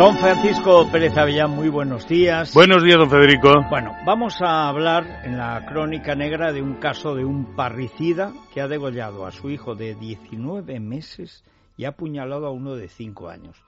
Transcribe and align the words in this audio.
Don 0.00 0.16
Francisco 0.16 0.90
Pérez 0.90 1.14
Avellán, 1.18 1.50
muy 1.50 1.68
buenos 1.68 2.08
días. 2.08 2.54
Buenos 2.54 2.82
días, 2.82 2.96
don 2.96 3.10
Federico. 3.10 3.52
Bueno, 3.68 3.94
vamos 4.06 4.40
a 4.40 4.66
hablar 4.66 5.20
en 5.26 5.36
la 5.36 5.66
crónica 5.66 6.14
negra 6.14 6.54
de 6.54 6.62
un 6.62 6.76
caso 6.76 7.14
de 7.14 7.26
un 7.26 7.54
parricida 7.54 8.32
que 8.54 8.62
ha 8.62 8.66
degollado 8.66 9.26
a 9.26 9.30
su 9.30 9.50
hijo 9.50 9.74
de 9.74 9.94
19 9.94 10.80
meses 10.80 11.44
y 11.76 11.84
ha 11.84 11.90
apuñalado 11.90 12.46
a 12.46 12.50
uno 12.50 12.76
de 12.76 12.88
5 12.88 13.28
años. 13.28 13.62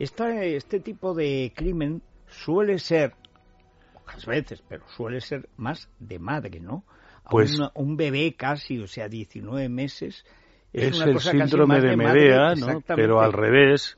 este 0.00 0.80
tipo 0.80 1.14
de 1.14 1.52
crimen 1.54 2.02
suele 2.26 2.80
ser, 2.80 3.14
pocas 3.94 4.26
veces, 4.26 4.64
pero 4.68 4.82
suele 4.88 5.20
ser 5.20 5.48
más 5.56 5.88
de 6.00 6.18
madre, 6.18 6.58
¿no? 6.58 6.82
pues 7.30 7.56
un 7.74 7.96
bebé 7.96 8.34
casi, 8.34 8.80
o 8.80 8.88
sea, 8.88 9.06
19 9.06 9.68
meses. 9.68 10.24
Es, 10.72 11.00
el 11.00 11.20
síndrome 11.20 11.80
de, 11.80 11.96
Medea, 11.96 12.56
¿no? 12.56 12.80
Pero 12.80 13.20
al 13.20 13.32
revés 13.32 13.96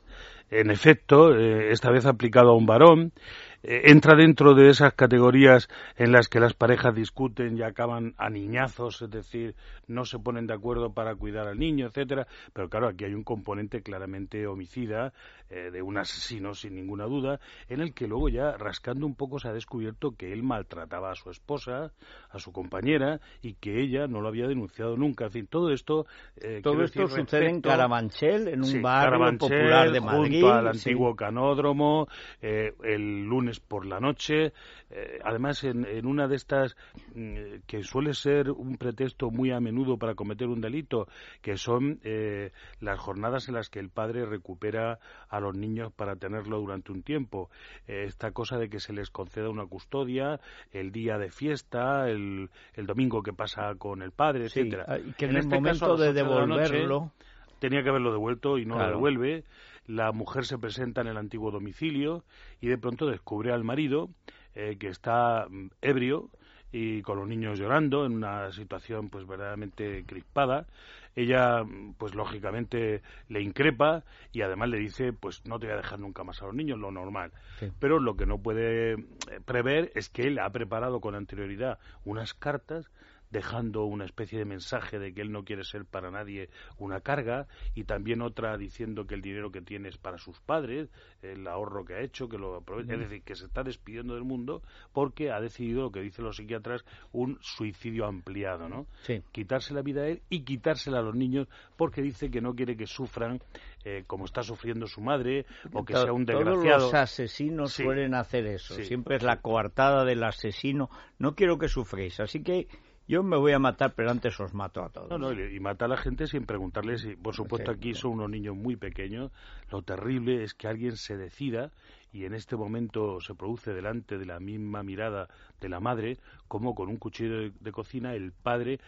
en 0.51 0.71
efecto, 0.71 1.35
eh, 1.35 1.71
esta 1.71 1.91
vez 1.91 2.05
aplicado 2.05 2.51
a 2.51 2.55
un 2.55 2.65
varón, 2.65 3.11
eh, 3.61 3.81
entra 3.85 4.15
dentro 4.15 4.53
de 4.53 4.69
esas 4.69 4.93
categorías 4.93 5.67
en 5.97 6.11
las 6.11 6.29
que 6.29 6.39
las 6.39 6.53
parejas 6.53 6.95
discuten 6.95 7.57
y 7.57 7.61
acaban 7.61 8.13
a 8.17 8.29
niñazos, 8.29 9.01
es 9.01 9.09
decir, 9.09 9.55
no 9.87 10.05
se 10.05 10.19
ponen 10.19 10.47
de 10.47 10.53
acuerdo 10.53 10.93
para 10.93 11.15
cuidar 11.15 11.47
al 11.47 11.59
niño, 11.59 11.87
etcétera. 11.87 12.27
Pero 12.53 12.69
claro, 12.69 12.87
aquí 12.87 13.05
hay 13.05 13.13
un 13.13 13.23
componente 13.23 13.81
claramente 13.81 14.47
homicida 14.47 15.13
eh, 15.49 15.71
de 15.71 15.81
un 15.81 15.97
asesino, 15.97 16.53
sin 16.53 16.75
ninguna 16.75 17.05
duda, 17.05 17.39
en 17.67 17.81
el 17.81 17.93
que 17.93 18.07
luego 18.07 18.29
ya 18.29 18.55
rascando 18.55 19.05
un 19.05 19.15
poco 19.15 19.39
se 19.39 19.49
ha 19.49 19.53
descubierto 19.53 20.11
que 20.15 20.31
él 20.31 20.43
maltrataba 20.43 21.11
a 21.11 21.15
su 21.15 21.29
esposa, 21.29 21.91
a 22.29 22.39
su 22.39 22.51
compañera, 22.51 23.19
y 23.41 23.55
que 23.55 23.81
ella 23.81 24.07
no 24.07 24.21
lo 24.21 24.29
había 24.29 24.47
denunciado 24.47 24.95
nunca. 24.95 25.25
En 25.25 25.31
fin, 25.31 25.47
todo 25.47 25.71
esto. 25.71 26.05
Eh, 26.37 26.61
todo 26.63 26.83
esto 26.83 27.07
sucede 27.07 27.49
en 27.49 27.61
Carabanchel, 27.61 28.47
en 28.47 28.63
un 28.63 28.81
barrio 28.81 29.37
popular 29.37 29.91
de 29.91 29.99
Madrid. 29.99 30.41
Junto 30.41 30.53
al 30.53 30.67
antiguo 30.67 31.15
canódromo, 31.15 32.07
el 32.41 33.25
lunes 33.25 33.48
por 33.59 33.87
la 33.87 33.99
noche. 33.99 34.53
Eh, 34.91 35.19
además, 35.23 35.63
en, 35.63 36.05
una 36.05 36.27
de 36.27 36.35
estas 36.35 36.75
mm, 37.15 37.61
que 37.65 37.83
suele 37.83 38.13
ser 38.13 38.51
un 38.51 38.77
pretexto 38.77 39.31
muy 39.31 39.51
a 39.51 39.59
menudo 39.59 39.97
para 39.97 40.13
cometer 40.13 40.47
un 40.47 40.61
delito, 40.61 41.07
que 41.41 41.57
son 41.57 41.99
eh, 42.03 42.51
las 42.79 42.99
jornadas 42.99 43.47
en 43.47 43.55
las 43.55 43.69
que 43.69 43.79
el 43.79 43.89
padre 43.89 44.25
recupera 44.25 44.99
a 45.29 45.39
los 45.39 45.55
niños 45.55 45.91
para 45.91 46.15
tenerlo 46.15 46.59
durante 46.59 46.91
un 46.91 47.01
tiempo. 47.01 47.49
Eh, 47.87 48.03
esta 48.05 48.31
cosa 48.31 48.57
de 48.57 48.69
que 48.69 48.79
se 48.79 48.93
les 48.93 49.09
conceda 49.09 49.49
una 49.49 49.65
custodia, 49.65 50.39
el 50.71 50.91
día 50.91 51.17
de 51.17 51.31
fiesta, 51.31 52.09
el, 52.09 52.49
domingo 52.75 53.23
que 53.23 53.33
pasa 53.33 53.73
con 53.75 54.01
el 54.01 54.11
padre, 54.11 54.45
etcétera. 54.45 54.85
Ah, 54.87 54.97
que 55.17 55.25
en, 55.25 55.31
el 55.31 55.37
este 55.37 55.55
momento 55.55 55.97
de 55.97 56.13
devolverlo 56.13 57.11
tenía 57.59 57.83
que 57.83 57.89
haberlo 57.89 58.11
devuelto 58.11 58.57
y 58.57 58.65
no 58.65 58.77
lo 58.77 58.87
devuelve 58.87 59.43
la 59.89 60.11
mujer 60.11 60.45
se 60.45 60.59
presenta 60.59 61.01
en 61.01 61.07
el 61.07 61.17
antiguo 61.17 61.49
domicilio 61.49 62.23
y 62.61 62.67
de 62.67 62.77
pronto 62.77 63.07
descubre 63.07 63.51
al 63.51 63.63
marido 63.63 64.11
eh, 64.53 64.77
que 64.79 64.87
está 64.87 65.47
mm, 65.49 65.69
ebrio 65.81 66.29
y 66.71 67.01
con 67.01 67.17
los 67.17 67.27
niños 67.27 67.57
llorando 67.57 68.05
en 68.05 68.13
una 68.13 68.51
situación 68.51 69.09
pues 69.09 69.25
verdaderamente 69.25 70.03
crispada. 70.05 70.67
Ella 71.15 71.63
mm, 71.63 71.95
pues 71.97 72.13
lógicamente 72.13 73.01
le 73.29 73.41
increpa 73.41 74.03
y 74.31 74.43
además 74.43 74.69
le 74.69 74.77
dice 74.77 75.11
pues 75.11 75.43
no 75.45 75.57
te 75.57 75.65
voy 75.65 75.73
a 75.73 75.77
dejar 75.77 75.99
nunca 75.99 76.23
más 76.23 76.39
a 76.43 76.45
los 76.45 76.53
niños 76.53 76.77
lo 76.77 76.91
normal. 76.91 77.31
Pero 77.79 77.99
lo 77.99 78.15
que 78.15 78.27
no 78.27 78.37
puede 78.37 78.93
eh, 78.93 78.97
prever 79.43 79.91
es 79.95 80.09
que 80.09 80.27
él 80.27 80.37
ha 80.37 80.51
preparado 80.51 81.01
con 81.01 81.15
anterioridad 81.15 81.79
unas 82.05 82.35
cartas 82.35 82.91
dejando 83.31 83.85
una 83.85 84.05
especie 84.05 84.39
de 84.39 84.45
mensaje 84.45 84.99
de 84.99 85.13
que 85.13 85.21
él 85.21 85.31
no 85.31 85.43
quiere 85.43 85.63
ser 85.63 85.85
para 85.85 86.09
nadie 86.11 86.49
una 86.77 87.01
carga 87.01 87.47
y 87.75 87.83
también 87.83 88.21
otra 88.21 88.57
diciendo 88.57 89.05
que 89.05 89.15
el 89.15 89.21
dinero 89.21 89.51
que 89.51 89.61
tiene 89.61 89.89
es 89.89 89.97
para 89.97 90.17
sus 90.17 90.39
padres, 90.39 90.89
el 91.21 91.47
ahorro 91.47 91.85
que 91.85 91.95
ha 91.95 92.01
hecho, 92.01 92.27
que 92.27 92.37
lo 92.37 92.55
aprovecha, 92.55 92.93
es 92.93 93.01
decir, 93.01 93.21
que 93.23 93.35
se 93.35 93.45
está 93.45 93.63
despidiendo 93.63 94.15
del 94.15 94.23
mundo 94.23 94.63
porque 94.93 95.31
ha 95.31 95.39
decidido 95.39 95.83
lo 95.83 95.91
que 95.91 96.01
dicen 96.01 96.25
los 96.25 96.37
psiquiatras 96.37 96.83
un 97.11 97.37
suicidio 97.41 98.05
ampliado, 98.05 98.67
¿no? 98.67 98.87
Quitarse 99.31 99.73
la 99.73 99.81
vida 99.81 100.01
a 100.01 100.07
él 100.07 100.21
y 100.29 100.43
quitársela 100.43 100.99
a 100.99 101.01
los 101.01 101.15
niños 101.15 101.47
porque 101.77 102.01
dice 102.01 102.31
que 102.31 102.41
no 102.41 102.55
quiere 102.55 102.75
que 102.75 102.87
sufran 102.87 103.39
eh, 103.85 104.03
como 104.07 104.25
está 104.25 104.43
sufriendo 104.43 104.87
su 104.87 105.01
madre 105.01 105.45
o 105.73 105.85
que 105.85 105.93
sea 105.93 106.11
un 106.11 106.25
desgraciado. 106.25 106.63
Todos 106.63 106.81
los 106.83 106.93
asesinos 106.93 107.73
suelen 107.73 108.13
hacer 108.13 108.45
eso. 108.45 108.75
Siempre 108.75 109.15
es 109.17 109.23
la 109.23 109.41
coartada 109.41 110.03
del 110.03 110.23
asesino. 110.23 110.89
No 111.17 111.35
quiero 111.35 111.57
que 111.57 111.67
sufréis, 111.67 112.19
así 112.19 112.43
que 112.43 112.67
yo 113.09 113.23
me 113.23 113.37
voy 113.37 113.53
a 113.53 113.59
matar, 113.59 113.93
pero 113.95 114.11
antes 114.11 114.39
os 114.39 114.53
mato 114.53 114.83
a 114.83 114.89
todos. 114.89 115.09
No, 115.09 115.17
no, 115.17 115.33
y 115.33 115.59
mata 115.59 115.85
a 115.85 115.87
la 115.87 115.97
gente 115.97 116.27
sin 116.27 116.45
preguntarles. 116.45 117.05
Y, 117.05 117.15
por 117.15 117.33
supuesto, 117.33 117.71
aquí 117.71 117.95
son 117.95 118.11
unos 118.11 118.29
niños 118.29 118.55
muy 118.55 118.75
pequeños. 118.75 119.31
Lo 119.71 119.81
terrible 119.81 120.43
es 120.43 120.53
que 120.53 120.67
alguien 120.67 120.95
se 120.95 121.17
decida 121.17 121.71
y 122.13 122.25
en 122.25 122.35
este 122.35 122.55
momento 122.55 123.19
se 123.19 123.33
produce 123.33 123.73
delante 123.73 124.19
de 124.19 124.27
la 124.27 124.39
misma 124.39 124.83
mirada 124.83 125.27
de 125.59 125.69
la 125.69 125.79
madre, 125.79 126.19
como 126.47 126.75
con 126.75 126.87
un 126.87 126.97
cuchillo 126.97 127.49
de, 127.49 127.71
cocina 127.71 128.13
el 128.13 128.31
padre 128.31 128.79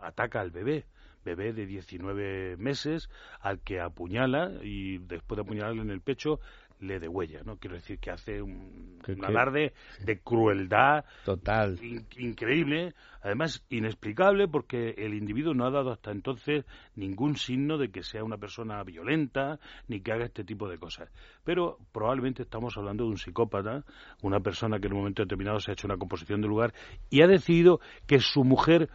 ataca 0.00 0.40
al 0.40 0.50
bebé 0.50 0.86
bebé 1.24 1.52
de 1.52 1.66
19 1.66 2.56
meses 2.56 3.08
al 3.40 3.60
que 3.60 3.80
apuñala 3.80 4.50
y 4.62 4.98
después 4.98 5.36
de 5.36 5.42
apuñalarle 5.42 5.82
en 5.82 5.90
el 5.90 6.00
pecho 6.00 6.40
le 6.82 6.98
degüella, 6.98 7.42
¿no? 7.44 7.56
Quiero 7.56 7.76
decir 7.76 7.98
que 7.98 8.10
hace 8.10 8.42
un, 8.42 8.98
alarde 9.22 9.72
de 10.04 10.18
crueldad 10.18 11.04
total 11.24 11.78
increíble, 12.18 12.94
además 13.22 13.64
inexplicable 13.70 14.48
porque 14.48 14.94
el 14.98 15.14
individuo 15.14 15.54
no 15.54 15.64
ha 15.66 15.70
dado 15.70 15.92
hasta 15.92 16.10
entonces 16.10 16.64
ningún 16.96 17.36
signo 17.36 17.78
de 17.78 17.90
que 17.90 18.02
sea 18.02 18.24
una 18.24 18.36
persona 18.36 18.82
violenta 18.82 19.58
ni 19.88 20.00
que 20.00 20.12
haga 20.12 20.24
este 20.24 20.44
tipo 20.44 20.68
de 20.68 20.78
cosas. 20.78 21.10
Pero 21.44 21.78
probablemente 21.92 22.42
estamos 22.42 22.76
hablando 22.76 23.04
de 23.04 23.10
un 23.10 23.18
psicópata, 23.18 23.84
una 24.22 24.40
persona 24.40 24.78
que 24.78 24.88
en 24.88 24.94
un 24.94 25.00
momento 25.00 25.22
determinado 25.22 25.60
se 25.60 25.70
ha 25.70 25.74
hecho 25.74 25.86
una 25.86 25.96
composición 25.96 26.40
de 26.40 26.48
lugar 26.48 26.74
y 27.10 27.22
ha 27.22 27.26
decidido 27.26 27.80
que 28.06 28.18
su 28.18 28.44
mujer 28.44 28.88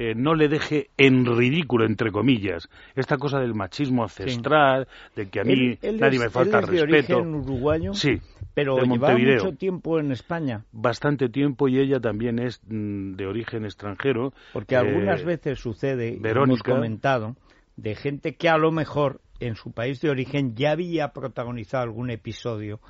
eh, 0.00 0.14
no 0.16 0.34
le 0.34 0.48
deje 0.48 0.88
en 0.96 1.26
ridículo, 1.26 1.84
entre 1.84 2.10
comillas, 2.10 2.70
esta 2.96 3.18
cosa 3.18 3.38
del 3.38 3.52
machismo 3.52 4.04
ancestral, 4.04 4.88
de 5.14 5.28
que 5.28 5.40
a 5.40 5.44
mí 5.44 5.78
nadie 5.98 6.18
me 6.18 6.30
falta 6.30 6.60
él 6.60 6.64
es 6.64 6.70
respeto. 6.70 7.16
De 7.16 7.20
origen 7.20 7.34
uruguayo, 7.34 7.92
sí, 7.92 8.18
pero 8.54 8.78
lleva 8.78 9.14
mucho 9.14 9.52
tiempo 9.52 10.00
en 10.00 10.10
España. 10.10 10.64
Bastante 10.72 11.28
tiempo 11.28 11.68
y 11.68 11.80
ella 11.80 12.00
también 12.00 12.38
es 12.38 12.62
mm, 12.66 13.12
de 13.12 13.26
origen 13.26 13.66
extranjero. 13.66 14.32
Porque 14.54 14.74
algunas 14.74 15.20
eh, 15.20 15.24
veces 15.24 15.58
sucede, 15.58 16.18
hemos 16.18 16.62
comentado, 16.62 17.36
de 17.76 17.94
gente 17.94 18.36
que 18.36 18.48
a 18.48 18.56
lo 18.56 18.72
mejor 18.72 19.20
en 19.38 19.54
su 19.54 19.72
país 19.72 20.00
de 20.00 20.08
origen 20.08 20.54
ya 20.56 20.70
había 20.70 21.08
protagonizado 21.08 21.82
algún 21.82 22.08
episodio 22.08 22.80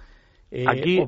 eh, 0.50 0.64
Aquí 0.66 1.00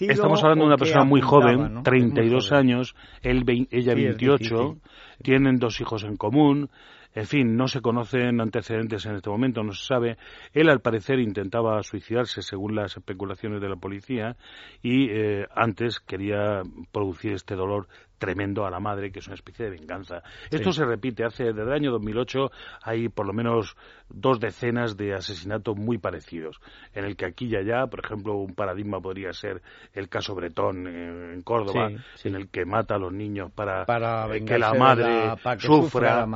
estamos 0.00 0.42
hablando 0.42 0.64
de 0.64 0.68
una 0.68 0.76
persona 0.76 1.04
muy 1.04 1.20
joven, 1.20 1.82
32 1.82 2.52
años, 2.52 2.94
él, 3.22 3.44
ella 3.70 3.94
28, 3.94 4.76
tienen 5.22 5.56
dos 5.56 5.80
hijos 5.80 6.04
en 6.04 6.16
común, 6.16 6.70
en 7.12 7.26
fin, 7.26 7.56
no 7.56 7.66
se 7.66 7.80
conocen 7.80 8.40
antecedentes 8.40 9.04
en 9.06 9.16
este 9.16 9.30
momento, 9.30 9.64
no 9.64 9.72
se 9.72 9.84
sabe. 9.84 10.16
Él, 10.52 10.68
al 10.68 10.80
parecer, 10.80 11.18
intentaba 11.18 11.82
suicidarse, 11.82 12.40
según 12.40 12.76
las 12.76 12.96
especulaciones 12.96 13.60
de 13.60 13.68
la 13.68 13.76
policía, 13.76 14.36
y 14.80 15.10
eh, 15.10 15.46
antes 15.54 15.98
quería 15.98 16.62
producir 16.92 17.32
este 17.32 17.56
dolor 17.56 17.88
tremendo 18.20 18.66
a 18.66 18.70
la 18.70 18.78
madre, 18.78 19.10
que 19.10 19.18
es 19.18 19.26
una 19.26 19.34
especie 19.34 19.64
de 19.64 19.72
venganza. 19.72 20.22
Esto 20.50 20.72
se 20.72 20.84
repite. 20.84 21.24
Hace 21.24 21.44
desde 21.44 21.62
el 21.62 21.72
año 21.72 21.90
2008 21.90 22.50
hay 22.82 23.08
por 23.08 23.26
lo 23.26 23.32
menos 23.32 23.76
dos 24.10 24.38
decenas 24.38 24.96
de 24.96 25.14
asesinatos 25.14 25.76
muy 25.76 25.98
parecidos, 25.98 26.60
en 26.94 27.04
el 27.04 27.16
que 27.16 27.24
aquí 27.24 27.46
y 27.46 27.56
allá, 27.56 27.86
por 27.86 28.04
ejemplo, 28.04 28.36
un 28.36 28.54
paradigma 28.54 29.00
podría 29.00 29.32
ser 29.32 29.62
el 29.94 30.08
caso 30.08 30.34
Bretón 30.34 30.86
en 30.86 31.42
Córdoba, 31.42 31.90
en 32.24 32.34
el 32.34 32.48
que 32.48 32.64
mata 32.64 32.96
a 32.96 32.98
los 32.98 33.12
niños 33.12 33.50
para, 33.52 33.86
que 34.44 34.58
la 34.58 34.74
madre 34.74 35.34
sufra. 35.58 36.26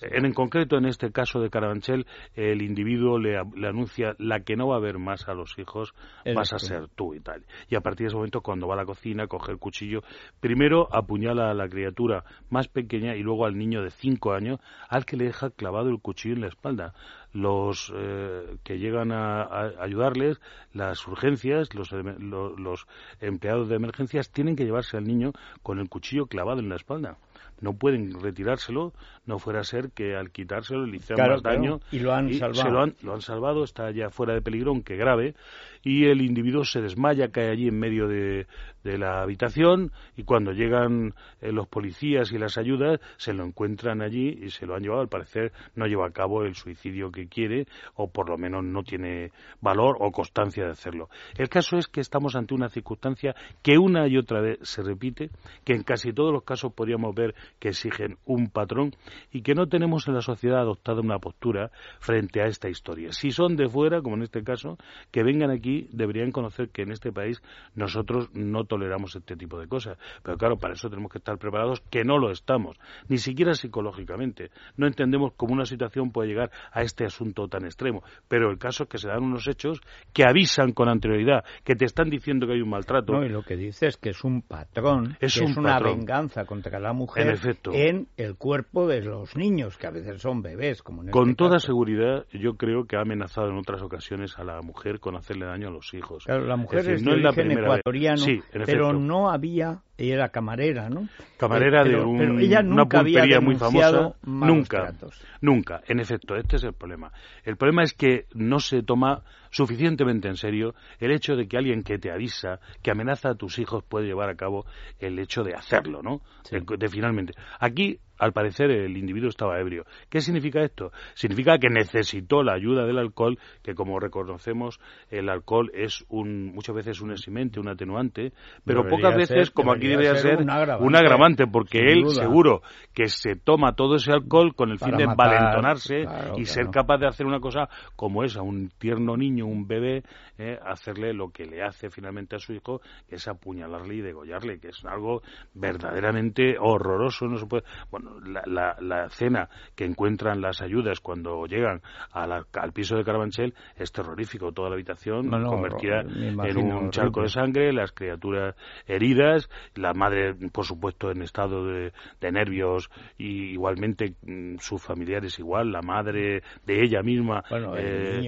en, 0.00 0.32
concreto, 0.32 0.78
en 0.78 0.86
este 0.86 1.12
caso 1.12 1.40
de 1.40 1.50
Carabanchel, 1.50 2.06
el 2.34 2.62
individuo 2.62 3.18
le, 3.18 3.36
anuncia 3.36 4.14
la 4.18 4.40
que 4.40 4.56
no 4.56 4.68
va 4.68 4.76
a 4.76 4.80
ver 4.80 4.98
más 4.98 5.28
a 5.28 5.34
los 5.34 5.58
hijos, 5.58 5.94
vas 6.34 6.52
a 6.54 6.58
ser 6.58 6.88
tú 6.94 7.14
y 7.14 7.20
tal. 7.20 7.44
Y 7.68 7.76
a 7.76 7.80
partir 7.80 8.06
de 8.06 8.08
ese 8.08 8.16
momento, 8.16 8.40
cuando 8.40 8.66
va 8.66 8.74
a 8.74 8.78
la 8.78 8.86
cocina, 8.86 9.26
coge 9.26 9.52
el 9.52 9.58
cuchillo, 9.58 10.02
primero 10.40 10.88
apuñala 10.90 11.33
a 11.40 11.54
la 11.54 11.68
criatura 11.68 12.24
más 12.50 12.68
pequeña 12.68 13.16
y 13.16 13.22
luego 13.22 13.46
al 13.46 13.58
niño 13.58 13.82
de 13.82 13.90
cinco 13.90 14.32
años 14.32 14.60
al 14.88 15.04
que 15.04 15.16
le 15.16 15.24
deja 15.24 15.50
clavado 15.50 15.90
el 15.90 16.00
cuchillo 16.00 16.34
en 16.34 16.40
la 16.42 16.48
espalda. 16.48 16.94
Los 17.34 17.92
eh, 17.94 18.56
que 18.64 18.78
llegan 18.78 19.12
a, 19.12 19.42
ayudarles, 19.78 20.40
las 20.72 21.06
urgencias, 21.06 21.74
los, 21.74 21.92
los 21.92 22.86
empleados 23.20 23.68
de 23.68 23.76
emergencias 23.76 24.30
tienen 24.30 24.56
que 24.56 24.64
llevarse 24.64 24.96
al 24.96 25.04
niño 25.04 25.32
con 25.62 25.78
el 25.78 25.90
cuchillo 25.90 26.26
clavado 26.26 26.60
en 26.60 26.70
la 26.70 26.76
espalda 26.76 27.18
no 27.60 27.74
pueden 27.74 28.20
retirárselo, 28.20 28.92
no 29.26 29.38
fuera 29.38 29.60
a 29.60 29.64
ser 29.64 29.90
que 29.90 30.14
al 30.14 30.30
quitárselo 30.30 30.86
le 30.86 30.96
hicieran 30.98 31.30
más 31.30 31.42
daño. 31.42 31.80
Y 31.90 32.00
lo 32.00 32.12
han 32.12 32.32
salvado. 32.34 32.70
lo, 32.70 32.80
han, 32.80 32.94
lo 33.02 33.14
han 33.14 33.20
salvado, 33.22 33.64
está 33.64 33.90
ya 33.90 34.10
fuera 34.10 34.34
de 34.34 34.42
peligro, 34.42 34.70
aunque 34.70 34.96
grave, 34.96 35.34
y 35.82 36.06
el 36.06 36.20
individuo 36.20 36.64
se 36.64 36.80
desmaya, 36.80 37.28
cae 37.28 37.50
allí 37.50 37.68
en 37.68 37.78
medio 37.78 38.08
de, 38.08 38.46
de 38.82 38.98
la 38.98 39.22
habitación, 39.22 39.92
y 40.16 40.24
cuando 40.24 40.52
llegan 40.52 41.14
eh, 41.40 41.52
los 41.52 41.66
policías 41.66 42.32
y 42.32 42.38
las 42.38 42.58
ayudas, 42.58 43.00
se 43.16 43.32
lo 43.32 43.44
encuentran 43.44 44.02
allí 44.02 44.38
y 44.42 44.50
se 44.50 44.66
lo 44.66 44.74
han 44.74 44.82
llevado. 44.82 45.00
Al 45.00 45.08
parecer 45.08 45.52
no 45.74 45.86
lleva 45.86 46.06
a 46.06 46.12
cabo 46.12 46.44
el 46.44 46.54
suicidio 46.54 47.10
que 47.10 47.23
quiere 47.26 47.66
o 47.94 48.08
por 48.08 48.28
lo 48.28 48.38
menos 48.38 48.64
no 48.64 48.82
tiene 48.82 49.32
valor 49.60 49.96
o 50.00 50.10
constancia 50.10 50.64
de 50.64 50.72
hacerlo. 50.72 51.08
El 51.36 51.48
caso 51.48 51.76
es 51.76 51.88
que 51.88 52.00
estamos 52.00 52.36
ante 52.36 52.54
una 52.54 52.68
circunstancia 52.68 53.34
que 53.62 53.78
una 53.78 54.06
y 54.08 54.16
otra 54.16 54.40
vez 54.40 54.58
se 54.62 54.82
repite, 54.82 55.30
que 55.64 55.74
en 55.74 55.82
casi 55.82 56.12
todos 56.12 56.32
los 56.32 56.44
casos 56.44 56.72
podríamos 56.72 57.14
ver 57.14 57.34
que 57.58 57.68
exigen 57.68 58.18
un 58.24 58.50
patrón 58.50 58.94
y 59.32 59.42
que 59.42 59.54
no 59.54 59.66
tenemos 59.68 60.06
en 60.08 60.14
la 60.14 60.22
sociedad 60.22 60.60
adoptada 60.60 61.00
una 61.00 61.18
postura 61.18 61.70
frente 62.00 62.42
a 62.42 62.46
esta 62.46 62.68
historia. 62.68 63.12
Si 63.12 63.30
son 63.30 63.56
de 63.56 63.68
fuera, 63.68 64.02
como 64.02 64.16
en 64.16 64.22
este 64.22 64.42
caso, 64.42 64.78
que 65.10 65.22
vengan 65.22 65.50
aquí 65.50 65.88
deberían 65.92 66.32
conocer 66.32 66.68
que 66.68 66.82
en 66.82 66.92
este 66.92 67.12
país 67.12 67.42
nosotros 67.74 68.30
no 68.34 68.64
toleramos 68.64 69.16
este 69.16 69.36
tipo 69.36 69.58
de 69.58 69.68
cosas. 69.68 69.98
Pero 70.22 70.36
claro, 70.36 70.56
para 70.58 70.74
eso 70.74 70.88
tenemos 70.88 71.10
que 71.10 71.18
estar 71.18 71.38
preparados, 71.38 71.80
que 71.90 72.04
no 72.04 72.18
lo 72.18 72.30
estamos, 72.30 72.78
ni 73.08 73.18
siquiera 73.18 73.54
psicológicamente. 73.54 74.50
No 74.76 74.86
entendemos 74.86 75.32
cómo 75.36 75.54
una 75.54 75.66
situación 75.66 76.10
puede 76.10 76.28
llegar 76.28 76.50
a 76.72 76.82
este 76.82 77.04
asunto 77.04 77.13
tan 77.48 77.64
extremo. 77.64 78.02
Pero 78.28 78.50
el 78.50 78.58
caso 78.58 78.84
es 78.84 78.88
que 78.88 78.98
se 78.98 79.08
dan 79.08 79.22
unos 79.22 79.46
hechos 79.48 79.80
que 80.12 80.24
avisan 80.24 80.72
con 80.72 80.88
anterioridad, 80.88 81.44
que 81.64 81.74
te 81.74 81.84
están 81.84 82.10
diciendo 82.10 82.46
que 82.46 82.54
hay 82.54 82.60
un 82.60 82.70
maltrato. 82.70 83.12
No, 83.12 83.24
y 83.24 83.28
lo 83.28 83.42
que 83.42 83.56
dice 83.56 83.86
es 83.86 83.96
que 83.96 84.10
es 84.10 84.24
un 84.24 84.42
patrón, 84.42 85.16
es, 85.20 85.38
que 85.38 85.44
es 85.44 85.56
una 85.56 85.78
venganza 85.78 86.44
contra 86.44 86.78
la 86.78 86.92
mujer 86.92 87.38
en, 87.72 88.08
el 88.16 88.36
cuerpo 88.36 88.86
de 88.86 89.02
los 89.02 89.36
niños, 89.36 89.76
que 89.76 89.86
a 89.86 89.90
veces 89.90 90.20
son 90.20 90.42
bebés. 90.42 90.82
Como 90.82 91.02
en 91.02 91.10
con 91.10 91.30
este 91.30 91.36
toda 91.36 91.58
seguridad, 91.58 92.26
yo 92.32 92.56
creo 92.56 92.86
que 92.86 92.96
ha 92.96 93.00
amenazado 93.00 93.48
en 93.48 93.58
otras 93.58 93.82
ocasiones 93.82 94.38
a 94.38 94.44
la 94.44 94.60
mujer 94.62 95.00
con 95.00 95.16
hacerle 95.16 95.46
daño 95.46 95.68
a 95.68 95.70
los 95.70 95.92
hijos. 95.94 96.24
Claro, 96.24 96.46
la 96.46 96.56
mujer 96.56 96.88
es, 96.90 97.02
no 97.02 97.14
es 97.14 97.22
la 97.22 97.30
ecuatoriano, 97.30 98.24
pero 98.64 98.92
no 98.92 99.30
había 99.30 99.82
ella 99.96 100.14
era 100.14 100.28
camarera, 100.30 100.88
¿no? 100.88 101.08
Camarera 101.36 101.84
de 101.84 101.96
una 101.96 102.86
pulpería 102.86 103.40
muy 103.40 103.56
famosa. 103.56 104.14
Nunca, 104.24 104.92
nunca. 105.40 105.82
En 105.86 106.00
efecto, 106.00 106.36
este 106.36 106.56
es 106.56 106.64
el 106.64 106.72
problema. 106.72 107.12
El 107.44 107.56
problema 107.56 107.82
es 107.82 107.92
que 107.94 108.26
no 108.34 108.58
se 108.58 108.82
toma 108.82 109.22
suficientemente 109.54 110.26
en 110.26 110.36
serio 110.36 110.74
el 110.98 111.12
hecho 111.12 111.36
de 111.36 111.46
que 111.46 111.56
alguien 111.56 111.84
que 111.84 111.96
te 111.96 112.10
avisa, 112.10 112.58
que 112.82 112.90
amenaza 112.90 113.30
a 113.30 113.34
tus 113.36 113.60
hijos, 113.60 113.84
puede 113.84 114.06
llevar 114.06 114.28
a 114.28 114.34
cabo 114.34 114.66
el 114.98 115.18
hecho 115.20 115.44
de 115.44 115.54
hacerlo, 115.54 116.02
¿no? 116.02 116.22
de, 116.50 116.88
finalmente. 116.88 117.34
Aquí 117.60 118.00
al 118.18 118.32
parecer 118.32 118.70
el 118.70 118.96
individuo 118.96 119.28
estaba 119.28 119.58
ebrio. 119.58 119.84
¿Qué 120.08 120.20
significa 120.20 120.62
esto? 120.62 120.92
Significa 121.14 121.58
que 121.58 121.68
necesitó 121.68 122.42
la 122.42 122.54
ayuda 122.54 122.86
del 122.86 122.98
alcohol, 122.98 123.38
que 123.62 123.74
como 123.74 123.98
reconocemos, 123.98 124.78
el 125.10 125.28
alcohol 125.28 125.70
es 125.74 126.04
un, 126.08 126.54
muchas 126.54 126.76
veces 126.76 127.00
un 127.00 127.12
eximente, 127.12 127.60
un 127.60 127.68
atenuante, 127.68 128.32
pero 128.64 128.86
pocas 128.86 129.16
veces, 129.16 129.50
como 129.50 129.72
aquí 129.72 129.88
debería 129.88 130.14
ser, 130.16 130.38
un 130.40 130.96
agravante, 130.96 131.46
porque 131.46 131.78
él 131.78 132.08
seguro 132.08 132.62
que 132.92 133.08
se 133.08 133.36
toma 133.36 133.74
todo 133.74 133.96
ese 133.96 134.12
alcohol 134.12 134.54
con 134.54 134.70
el 134.70 134.78
fin 134.78 134.96
de 134.96 135.06
valentonarse 135.06 136.04
y 136.36 136.44
ser 136.44 136.70
capaz 136.70 136.98
de 136.98 137.08
hacer 137.08 137.26
una 137.26 137.40
cosa 137.40 137.68
como 137.96 138.22
es 138.22 138.36
a 138.36 138.42
un 138.42 138.70
tierno 138.78 139.16
niño, 139.16 139.43
un 139.44 139.66
bebé, 139.66 140.02
eh, 140.38 140.58
hacerle 140.64 141.12
lo 141.12 141.30
que 141.30 141.44
le 141.44 141.62
hace 141.62 141.90
finalmente 141.90 142.36
a 142.36 142.38
su 142.38 142.52
hijo, 142.52 142.80
que 143.08 143.16
es 143.16 143.28
apuñalarle 143.28 143.96
y 143.96 144.00
degollarle, 144.00 144.58
que 144.58 144.68
es 144.68 144.84
algo 144.84 145.22
verdaderamente 145.54 146.56
horroroso. 146.58 147.26
No 147.26 147.36
se 147.36 147.46
puede. 147.46 147.64
Bueno, 147.90 148.18
la, 148.20 148.76
la, 148.80 149.08
cena 149.08 149.48
que 149.74 149.84
encuentran 149.84 150.40
las 150.40 150.62
ayudas 150.62 151.00
cuando 151.00 151.46
llegan 151.46 151.82
al 152.12 152.72
piso 152.72 152.96
de 152.96 153.04
Carabanchel 153.04 153.54
es 153.76 153.92
terrorífico. 153.92 154.52
Toda 154.52 154.70
la 154.70 154.74
habitación 154.74 155.28
convertida 155.30 156.00
en 156.00 156.56
un 156.58 156.90
charco 156.90 157.22
de 157.22 157.28
sangre, 157.28 157.72
las 157.72 157.92
criaturas 157.92 158.56
heridas, 158.86 159.48
la 159.74 159.92
madre, 159.94 160.34
por 160.52 160.64
supuesto, 160.64 161.10
en 161.10 161.22
estado 161.22 161.66
de, 161.66 161.92
nervios 162.32 162.90
y 163.18 163.52
igualmente 163.52 164.14
mm, 164.22 164.56
sus 164.58 164.82
familiares 164.82 165.38
igual, 165.38 165.70
la 165.70 165.82
madre 165.82 166.42
de 166.66 166.82
ella 166.82 167.02
misma, 167.02 167.44
eh, 167.76 168.26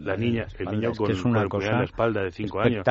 la, 0.00 0.16
niña, 0.16 0.46
el 0.58 0.66
niño 0.66 0.92
con, 0.92 1.32
la 1.32 1.84
espalda 1.84 2.22
de 2.22 2.30
cinco 2.30 2.60
años. 2.60 2.84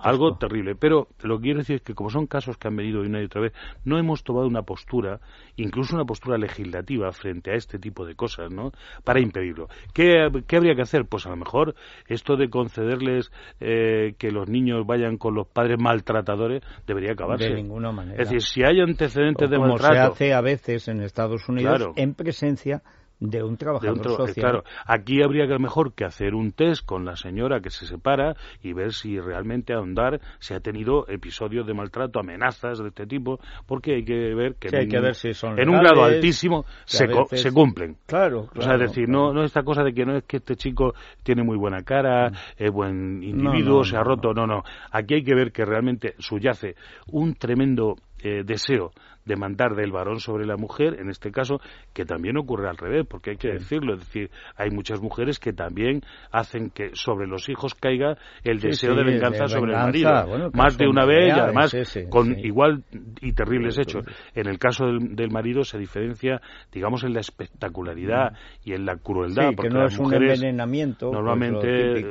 Algo 0.00 0.36
terrible. 0.36 0.74
Pero 0.74 1.08
lo 1.22 1.38
que 1.38 1.44
quiero 1.44 1.58
decir 1.58 1.76
es 1.76 1.82
que 1.82 1.94
como 1.94 2.10
son 2.10 2.26
casos 2.26 2.56
que 2.56 2.68
han 2.68 2.76
venido 2.76 3.00
una 3.00 3.20
y 3.20 3.24
otra 3.24 3.42
vez, 3.42 3.52
no 3.84 3.98
hemos 3.98 4.24
tomado 4.24 4.46
una 4.46 4.62
postura 4.62 5.20
incluso 5.56 5.94
una 5.94 6.04
postura 6.04 6.38
legislativa 6.38 7.10
frente 7.12 7.52
a 7.52 7.54
este 7.54 7.78
tipo 7.78 8.04
de 8.04 8.14
cosas, 8.14 8.50
¿no? 8.50 8.72
Para 9.04 9.20
impedirlo. 9.20 9.68
¿Qué, 9.92 10.14
habría 10.22 10.74
que 10.74 10.82
hacer? 10.82 11.04
Pues 11.06 11.26
a 11.26 11.30
lo 11.30 11.36
mejor 11.36 11.74
esto 12.08 12.36
de 12.36 12.48
concederles 12.50 13.30
eh, 13.60 14.14
que 14.18 14.30
los 14.30 14.48
niños 14.48 14.86
vayan 14.86 15.16
con 15.16 15.34
los 15.34 15.46
padres 15.46 15.78
maltratadores 15.78 16.62
debería 16.86 17.12
acabarse. 17.12 17.48
De 17.48 17.54
ninguna 17.54 17.92
manera. 17.92 18.20
Es 18.20 18.30
decir, 18.30 18.42
si 18.42 18.62
hay 18.62 18.80
antecedentes 18.80 19.48
de 19.48 19.58
maltrato... 19.58 19.94
se 19.94 20.00
hace 20.00 20.34
a 20.34 20.40
veces 20.40 20.88
en 20.88 21.02
Estados 21.02 21.48
Unidos 21.48 21.92
en 21.96 22.14
presencia 22.14 22.82
de 23.20 23.42
un 23.42 23.56
trabajador 23.56 24.04
social. 24.04 24.34
Claro, 24.34 24.64
aquí 24.86 25.22
habría 25.22 25.46
que 25.46 25.58
mejor 25.58 25.94
que 25.94 26.04
hacer 26.04 26.34
un 26.34 26.52
test 26.52 26.84
con 26.84 27.04
la 27.04 27.16
señora 27.16 27.60
que 27.60 27.70
se 27.70 27.86
separa 27.86 28.36
y 28.62 28.72
ver 28.72 28.92
si 28.92 29.18
realmente 29.18 29.72
ahondar 29.72 30.20
se 30.38 30.54
ha 30.54 30.60
tenido 30.60 31.06
episodios 31.08 31.66
de 31.66 31.74
maltrato, 31.74 32.20
amenazas 32.20 32.78
de 32.78 32.88
este 32.88 33.06
tipo, 33.06 33.40
porque 33.66 33.94
hay 33.94 34.04
que 34.04 34.34
ver 34.34 34.56
que, 34.56 34.68
en, 34.68 35.68
un 35.68 35.78
grado 35.80 36.04
altísimo 36.04 36.64
se, 36.84 37.06
se 37.32 37.52
cumplen. 37.52 37.96
Claro, 38.06 38.48
O 38.54 38.60
sea, 38.60 38.74
es 38.74 38.80
decir, 38.80 39.08
no, 39.08 39.32
no 39.32 39.44
esta 39.44 39.62
cosa 39.62 39.82
de 39.82 39.94
que 39.94 40.04
no 40.04 40.16
es 40.16 40.24
que 40.24 40.38
este 40.38 40.56
chico 40.56 40.94
tiene 41.22 41.42
muy 41.42 41.56
buena 41.56 41.82
cara, 41.82 42.30
mm. 42.30 42.34
es 42.58 42.70
buen 42.70 43.22
individuo, 43.22 43.84
se 43.84 43.96
ha 43.96 44.02
roto, 44.02 44.32
no, 44.34 44.46
no. 44.46 44.62
Aquí 44.90 45.14
hay 45.14 45.24
que 45.24 45.34
ver 45.34 45.52
que 45.52 45.64
realmente 45.64 46.14
subyace 46.18 46.76
un 47.06 47.34
tremendo 47.34 47.96
eh, 48.24 48.42
deseo 48.42 48.90
de 49.24 49.36
mandar 49.36 49.74
del 49.74 49.92
varón 49.92 50.20
sobre 50.20 50.46
la 50.46 50.56
mujer, 50.56 50.98
en 50.98 51.08
este 51.10 51.30
caso, 51.30 51.60
que 51.92 52.04
también 52.04 52.36
ocurre 52.36 52.68
al 52.68 52.76
revés, 52.76 53.06
porque 53.08 53.32
hay 53.32 53.36
que 53.36 53.52
decirlo, 53.52 53.94
es 53.94 54.00
decir, 54.00 54.30
hay 54.56 54.70
muchas 54.70 55.00
mujeres 55.00 55.38
que 55.38 55.52
también 55.52 56.02
hacen 56.30 56.70
que 56.70 56.90
sobre 56.94 57.26
los 57.26 57.48
hijos 57.48 57.74
caiga 57.74 58.16
el 58.42 58.60
deseo 58.60 58.94
de 58.94 59.04
venganza 59.04 59.46
sobre 59.46 59.72
el 59.72 59.78
marido, 59.78 60.50
más 60.52 60.76
de 60.76 60.88
una 60.88 61.04
vez 61.04 61.28
y 61.28 61.30
además 61.30 61.74
con 62.10 62.38
igual 62.38 62.84
y 63.20 63.32
terribles 63.32 63.78
hechos. 63.78 64.04
En 64.34 64.46
el 64.46 64.58
caso 64.58 64.86
del, 64.86 65.30
marido 65.30 65.64
se 65.64 65.78
diferencia, 65.78 66.40
digamos, 66.72 67.02
en 67.04 67.12
la 67.14 67.20
espectacularidad 67.20 68.32
mm. 68.32 68.36
y 68.64 68.72
en 68.72 68.84
la 68.86 68.96
crueldad, 68.96 69.52
porque 69.56 69.70
no 69.70 69.82
las 69.82 69.98
mujeres 69.98 70.40
pues, 70.40 71.12
normalmente 71.12 72.04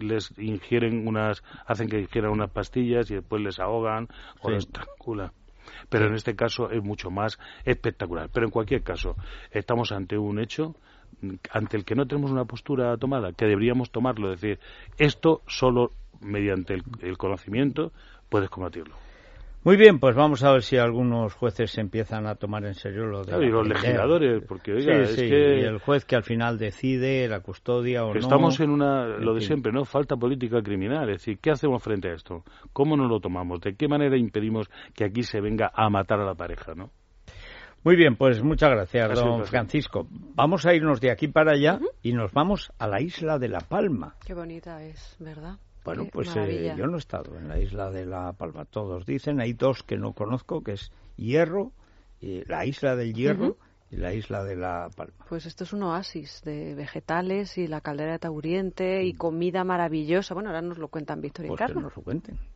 les 0.00 0.32
ingieren 0.38 1.06
unas, 1.06 1.42
hacen 1.66 1.88
que 1.88 2.00
ingieran 2.00 2.30
unas 2.30 2.50
pastillas 2.50 3.10
y 3.10 3.14
después 3.14 3.42
les 3.42 3.58
ahogan 3.58 4.08
o 4.42 4.50
les 4.50 4.64
estrangulan 4.64 5.32
pero 5.88 6.06
en 6.06 6.14
este 6.14 6.34
caso 6.34 6.70
es 6.70 6.82
mucho 6.82 7.10
más 7.10 7.38
espectacular. 7.64 8.30
Pero 8.32 8.46
en 8.46 8.50
cualquier 8.50 8.82
caso, 8.82 9.16
estamos 9.50 9.92
ante 9.92 10.18
un 10.18 10.38
hecho 10.38 10.74
ante 11.52 11.76
el 11.76 11.84
que 11.84 11.94
no 11.94 12.06
tenemos 12.06 12.30
una 12.32 12.44
postura 12.44 12.96
tomada, 12.96 13.32
que 13.32 13.46
deberíamos 13.46 13.90
tomarlo, 13.90 14.32
es 14.32 14.40
decir, 14.40 14.58
esto 14.98 15.42
solo 15.46 15.92
mediante 16.20 16.74
el 17.00 17.18
conocimiento 17.18 17.92
puedes 18.28 18.50
combatirlo. 18.50 19.03
Muy 19.64 19.78
bien, 19.78 19.98
pues 19.98 20.14
vamos 20.14 20.44
a 20.44 20.52
ver 20.52 20.62
si 20.62 20.76
algunos 20.76 21.32
jueces 21.32 21.78
empiezan 21.78 22.26
a 22.26 22.34
tomar 22.34 22.66
en 22.66 22.74
serio 22.74 23.06
lo 23.06 23.24
de. 23.24 23.46
y 23.46 23.48
los 23.48 23.66
legisladores, 23.66 24.44
porque 24.46 24.74
oiga, 24.74 25.00
es 25.00 25.16
que. 25.16 25.60
Y 25.60 25.64
el 25.64 25.78
juez 25.78 26.04
que 26.04 26.16
al 26.16 26.22
final 26.22 26.58
decide 26.58 27.26
la 27.28 27.40
custodia 27.40 28.04
o 28.04 28.12
no. 28.12 28.20
Estamos 28.20 28.60
en 28.60 28.68
una. 28.68 29.06
lo 29.06 29.32
de 29.32 29.40
siempre, 29.40 29.72
¿no? 29.72 29.86
Falta 29.86 30.16
política 30.16 30.62
criminal. 30.62 31.08
Es 31.08 31.22
decir, 31.22 31.38
¿qué 31.40 31.50
hacemos 31.50 31.82
frente 31.82 32.10
a 32.10 32.12
esto? 32.12 32.44
¿Cómo 32.74 32.94
nos 32.94 33.08
lo 33.08 33.20
tomamos? 33.20 33.62
¿De 33.62 33.74
qué 33.74 33.88
manera 33.88 34.18
impedimos 34.18 34.68
que 34.94 35.06
aquí 35.06 35.22
se 35.22 35.40
venga 35.40 35.72
a 35.74 35.88
matar 35.88 36.20
a 36.20 36.26
la 36.26 36.34
pareja, 36.34 36.74
no? 36.74 36.90
Muy 37.84 37.96
bien, 37.96 38.16
pues 38.16 38.42
muchas 38.42 38.70
gracias, 38.70 39.14
don 39.14 39.46
Francisco. 39.46 40.06
Vamos 40.34 40.66
a 40.66 40.74
irnos 40.74 41.00
de 41.00 41.10
aquí 41.10 41.28
para 41.28 41.52
allá 41.52 41.78
y 42.02 42.12
nos 42.12 42.32
vamos 42.32 42.70
a 42.78 42.86
la 42.86 43.00
isla 43.00 43.38
de 43.38 43.48
La 43.48 43.60
Palma. 43.60 44.16
Qué 44.26 44.34
bonita 44.34 44.82
es, 44.82 45.16
¿verdad? 45.20 45.56
Bueno, 45.84 46.06
pues 46.10 46.34
eh, 46.36 46.74
yo 46.76 46.86
no 46.86 46.96
he 46.96 46.98
estado 46.98 47.36
en 47.36 47.48
la 47.48 47.58
isla 47.58 47.90
de 47.90 48.06
La 48.06 48.32
Palma. 48.32 48.64
Todos 48.64 49.04
dicen, 49.04 49.40
hay 49.40 49.52
dos 49.52 49.82
que 49.82 49.98
no 49.98 50.12
conozco, 50.12 50.62
que 50.62 50.72
es 50.72 50.90
Hierro, 51.16 51.72
y 52.20 52.44
la 52.46 52.64
isla 52.64 52.96
del 52.96 53.12
Hierro 53.12 53.58
y 53.90 53.96
la 53.96 54.14
isla 54.14 54.42
de 54.44 54.56
La 54.56 54.88
Palma. 54.96 55.14
Pues 55.28 55.44
esto 55.46 55.64
es 55.64 55.72
un 55.72 55.82
oasis 55.82 56.42
de 56.42 56.74
vegetales 56.74 57.58
y 57.58 57.66
la 57.66 57.80
caldera 57.80 58.12
de 58.12 58.18
Tauriente 58.18 59.04
y 59.04 59.12
comida 59.12 59.62
maravillosa. 59.62 60.34
Bueno, 60.34 60.48
ahora 60.48 60.62
nos 60.62 60.78
lo 60.78 60.88
cuentan 60.88 61.20
Víctor 61.20 61.44
y 61.44 61.48
pues 61.48 61.58
Carlos. 61.58 61.82
nos 61.82 61.96
lo 61.96 62.02
cuenten. 62.02 62.38